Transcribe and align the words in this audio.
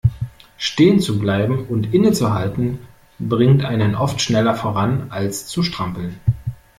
Stehen 0.57 0.99
zu 0.99 1.19
bleiben 1.19 1.67
und 1.67 1.93
innezuhalten 1.93 2.79
bringt 3.19 3.63
einen 3.63 3.93
oft 3.93 4.19
schneller 4.19 4.55
voran, 4.55 5.11
als 5.11 5.45
zu 5.45 5.61
strampeln. 5.61 6.19